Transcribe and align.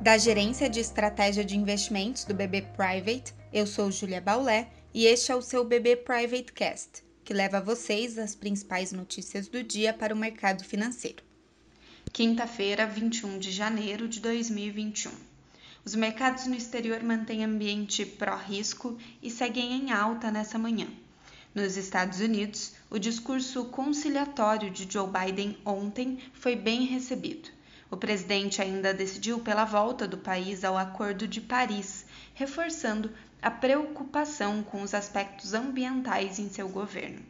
Da 0.00 0.16
Gerência 0.16 0.70
de 0.70 0.80
Estratégia 0.80 1.44
de 1.44 1.54
Investimentos 1.54 2.24
do 2.24 2.32
BB 2.32 2.62
Private, 2.74 3.34
eu 3.52 3.66
sou 3.66 3.92
Julia 3.92 4.18
Baulé 4.18 4.70
e 4.94 5.04
este 5.04 5.30
é 5.30 5.36
o 5.36 5.42
seu 5.42 5.62
BB 5.62 5.96
Private 5.96 6.54
Cast, 6.54 7.04
que 7.22 7.34
leva 7.34 7.58
a 7.58 7.60
vocês 7.60 8.16
as 8.16 8.34
principais 8.34 8.92
notícias 8.92 9.46
do 9.46 9.62
dia 9.62 9.92
para 9.92 10.14
o 10.14 10.16
mercado 10.16 10.64
financeiro. 10.64 11.22
Quinta-feira, 12.14 12.86
21 12.86 13.38
de 13.38 13.52
janeiro 13.52 14.08
de 14.08 14.20
2021. 14.20 15.12
Os 15.84 15.94
mercados 15.94 16.46
no 16.46 16.54
exterior 16.54 17.02
mantêm 17.02 17.44
ambiente 17.44 18.06
pró-risco 18.06 18.96
e 19.22 19.30
seguem 19.30 19.74
em 19.74 19.92
alta 19.92 20.30
nessa 20.30 20.58
manhã. 20.58 20.88
Nos 21.54 21.76
Estados 21.76 22.20
Unidos, 22.20 22.72
o 22.88 22.98
discurso 22.98 23.66
conciliatório 23.66 24.70
de 24.70 24.90
Joe 24.90 25.10
Biden 25.10 25.58
ontem 25.62 26.18
foi 26.32 26.56
bem 26.56 26.86
recebido. 26.86 27.50
Presidente 28.00 28.62
ainda 28.62 28.94
decidiu 28.94 29.40
pela 29.40 29.66
volta 29.66 30.08
do 30.08 30.16
país 30.16 30.64
ao 30.64 30.76
Acordo 30.76 31.28
de 31.28 31.38
Paris, 31.38 32.06
reforçando 32.32 33.12
a 33.42 33.50
preocupação 33.50 34.62
com 34.62 34.80
os 34.80 34.94
aspectos 34.94 35.52
ambientais 35.52 36.38
em 36.38 36.48
seu 36.48 36.66
governo. 36.66 37.20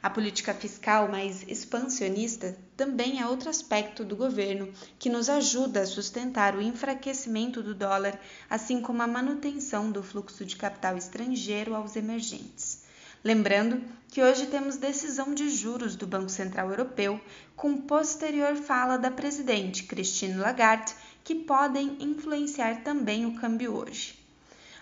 A 0.00 0.08
política 0.08 0.54
fiscal 0.54 1.08
mais 1.08 1.42
expansionista 1.48 2.56
também 2.76 3.20
é 3.20 3.26
outro 3.26 3.50
aspecto 3.50 4.04
do 4.04 4.14
governo 4.14 4.72
que 4.98 5.10
nos 5.10 5.28
ajuda 5.28 5.80
a 5.80 5.86
sustentar 5.86 6.54
o 6.54 6.62
enfraquecimento 6.62 7.60
do 7.60 7.74
dólar, 7.74 8.20
assim 8.48 8.80
como 8.80 9.02
a 9.02 9.08
manutenção 9.08 9.90
do 9.90 10.02
fluxo 10.02 10.44
de 10.44 10.56
capital 10.56 10.96
estrangeiro 10.96 11.74
aos 11.74 11.96
emergentes. 11.96 12.73
Lembrando 13.24 13.80
que 14.08 14.22
hoje 14.22 14.48
temos 14.48 14.76
decisão 14.76 15.34
de 15.34 15.48
juros 15.48 15.96
do 15.96 16.06
Banco 16.06 16.28
Central 16.28 16.68
Europeu, 16.68 17.18
com 17.56 17.74
posterior 17.74 18.54
fala 18.54 18.98
da 18.98 19.10
presidente 19.10 19.84
Christine 19.84 20.34
Lagarde, 20.34 20.94
que 21.24 21.34
podem 21.34 21.96
influenciar 22.00 22.82
também 22.82 23.24
o 23.24 23.34
câmbio 23.36 23.74
hoje. 23.74 24.22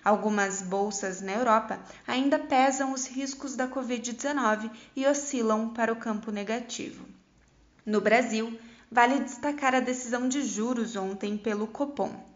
Algumas 0.04 0.60
bolsas 0.60 1.20
na 1.20 1.34
Europa 1.34 1.78
ainda 2.04 2.36
pesam 2.36 2.92
os 2.92 3.06
riscos 3.06 3.54
da 3.54 3.68
Covid-19 3.68 4.68
e 4.96 5.06
oscilam 5.06 5.68
para 5.68 5.92
o 5.92 5.96
campo 5.96 6.32
negativo. 6.32 7.06
No 7.86 8.00
Brasil, 8.00 8.58
vale 8.90 9.20
destacar 9.20 9.72
a 9.72 9.80
decisão 9.80 10.28
de 10.28 10.42
juros 10.42 10.96
ontem 10.96 11.38
pelo 11.38 11.68
Copom. 11.68 12.31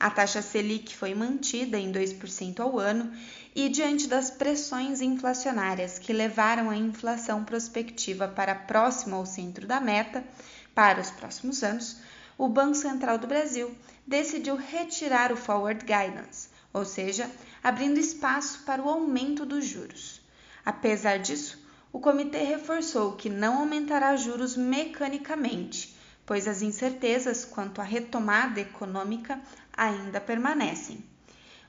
A 0.00 0.10
taxa 0.10 0.40
Selic 0.40 0.94
foi 0.94 1.12
mantida 1.12 1.76
em 1.76 1.90
2% 1.90 2.60
ao 2.60 2.78
ano 2.78 3.12
e, 3.54 3.68
diante 3.68 4.06
das 4.06 4.30
pressões 4.30 5.00
inflacionárias 5.00 5.98
que 5.98 6.12
levaram 6.12 6.70
a 6.70 6.76
inflação 6.76 7.44
prospectiva 7.44 8.28
para 8.28 8.54
próximo 8.54 9.16
ao 9.16 9.26
centro 9.26 9.66
da 9.66 9.80
meta 9.80 10.24
para 10.72 11.00
os 11.00 11.10
próximos 11.10 11.64
anos, 11.64 11.96
o 12.38 12.48
Banco 12.48 12.76
Central 12.76 13.18
do 13.18 13.26
Brasil 13.26 13.74
decidiu 14.06 14.54
retirar 14.54 15.32
o 15.32 15.36
Forward 15.36 15.84
Guidance, 15.84 16.48
ou 16.72 16.84
seja, 16.84 17.28
abrindo 17.60 17.98
espaço 17.98 18.62
para 18.64 18.80
o 18.80 18.88
aumento 18.88 19.44
dos 19.44 19.64
juros. 19.66 20.20
Apesar 20.64 21.18
disso, 21.18 21.58
o 21.92 21.98
comitê 21.98 22.44
reforçou 22.44 23.16
que 23.16 23.28
não 23.28 23.58
aumentará 23.58 24.14
juros 24.14 24.56
mecanicamente, 24.56 25.97
pois 26.28 26.46
as 26.46 26.60
incertezas 26.60 27.42
quanto 27.46 27.80
à 27.80 27.84
retomada 27.84 28.60
econômica 28.60 29.40
ainda 29.74 30.20
permanecem. 30.20 31.02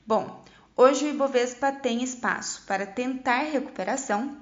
Bom, 0.06 0.44
hoje 0.76 1.06
o 1.06 1.08
Ibovespa 1.08 1.72
tem 1.72 2.04
espaço 2.04 2.64
para 2.66 2.84
tentar 2.84 3.38
recuperação, 3.38 4.36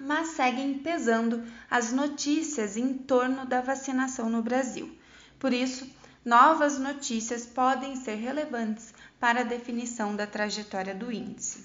mas 0.00 0.28
seguem 0.28 0.78
pesando 0.78 1.42
as 1.68 1.90
notícias 1.90 2.76
em 2.76 2.94
torno 2.94 3.44
da 3.44 3.60
vacinação 3.60 4.30
no 4.30 4.40
Brasil. 4.40 4.96
Por 5.36 5.52
isso, 5.52 5.90
novas 6.24 6.78
notícias 6.78 7.44
podem 7.44 7.96
ser 7.96 8.14
relevantes 8.14 8.94
para 9.18 9.40
a 9.40 9.44
definição 9.44 10.14
da 10.14 10.28
trajetória 10.28 10.94
do 10.94 11.10
índice. 11.10 11.64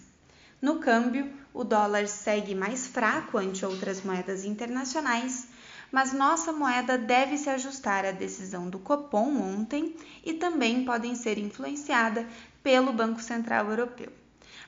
No 0.59 0.79
câmbio, 0.79 1.31
o 1.53 1.63
dólar 1.63 2.07
segue 2.07 2.55
mais 2.55 2.87
fraco 2.87 3.37
ante 3.37 3.63
outras 3.63 4.03
moedas 4.03 4.43
internacionais, 4.43 5.47
mas 5.91 6.13
nossa 6.13 6.53
moeda 6.53 6.97
deve 6.97 7.37
se 7.37 7.49
ajustar 7.49 8.05
à 8.05 8.11
decisão 8.11 8.69
do 8.69 8.79
Copom 8.79 9.41
ontem 9.41 9.95
e 10.23 10.33
também 10.33 10.85
podem 10.85 11.15
ser 11.15 11.37
influenciada 11.37 12.25
pelo 12.63 12.93
Banco 12.93 13.21
Central 13.21 13.69
Europeu. 13.69 14.11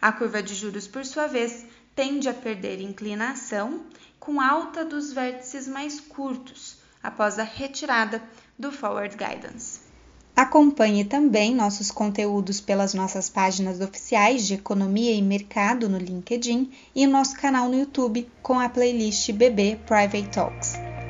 A 0.02 0.12
curva 0.12 0.44
de 0.44 0.54
juros, 0.54 0.88
por 0.88 1.06
sua 1.06 1.28
vez, 1.28 1.66
tende 1.96 2.28
a 2.28 2.34
perder 2.34 2.82
inclinação 2.82 3.86
com 4.20 4.42
alta 4.42 4.84
dos 4.84 5.14
vértices 5.14 5.68
mais 5.68 6.00
curtos 6.00 6.78
após 7.02 7.40
a 7.40 7.44
retirada 7.44 8.22
do 8.58 8.72
Forward 8.72 9.16
Guidance. 9.16 9.82
Acompanhe 10.36 11.06
também 11.06 11.54
nossos 11.54 11.92
conteúdos 11.92 12.60
pelas 12.60 12.96
nossas 12.96 13.30
páginas 13.30 13.80
oficiais 13.80 14.48
de 14.48 14.56
Economia 14.56 15.14
e 15.14 15.22
Mercado 15.22 15.88
no 15.88 16.00
LinkedIn 16.00 16.72
e 16.96 17.06
nosso 17.06 17.36
canal 17.36 17.70
no 17.70 17.78
YouTube 17.78 18.28
com 18.42 18.60
a 18.60 18.68
playlist 18.68 19.32
BB 19.32 19.80
Private 19.86 20.30
Talks. 20.30 20.83